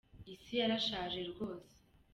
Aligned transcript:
Isi 0.33 0.53
yarashaje 0.61 1.19
rwose. 1.31 1.73